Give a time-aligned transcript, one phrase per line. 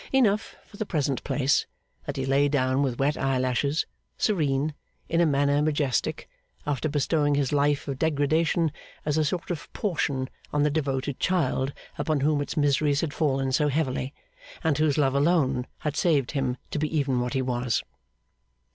[0.11, 1.67] Enough, for the present place,
[2.07, 3.85] that he lay down with wet eyelashes,
[4.17, 4.73] serene,
[5.07, 6.27] in a manner majestic,
[6.65, 8.71] after bestowing his life of degradation
[9.05, 13.51] as a sort of portion on the devoted child upon whom its miseries had fallen
[13.51, 14.11] so heavily,
[14.63, 17.83] and whose love alone had saved him to be even what he was.